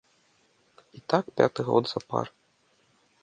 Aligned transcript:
І 0.99 1.01
так 1.13 1.29
пяты 1.41 1.61
год 1.69 1.83
запар. 1.91 2.25